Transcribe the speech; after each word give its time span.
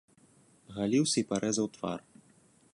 Галіўся 0.77 1.15
і 1.23 1.25
парэзаў 1.33 1.67
твар. 1.77 1.99